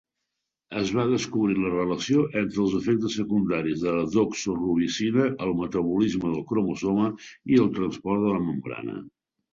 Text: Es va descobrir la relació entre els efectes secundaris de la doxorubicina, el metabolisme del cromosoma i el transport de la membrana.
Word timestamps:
Es 0.83 0.91
va 0.99 1.03
descobrir 1.09 1.57
la 1.65 1.73
relació 1.73 2.23
entre 2.41 2.61
els 2.63 2.73
efectes 2.79 3.17
secundaris 3.21 3.83
de 3.89 3.93
la 3.97 4.07
doxorubicina, 4.15 5.29
el 5.49 5.53
metabolisme 5.63 6.33
del 6.35 6.43
cromosoma 6.53 7.09
i 7.55 7.61
el 7.67 7.73
transport 7.79 8.27
de 8.27 8.33
la 8.37 8.45
membrana. 8.49 8.97